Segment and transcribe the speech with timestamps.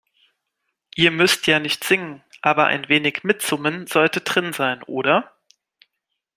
[0.95, 5.37] Ihr müsst ja nicht singen, aber ein wenig Mitsummen sollte drin sein, oder?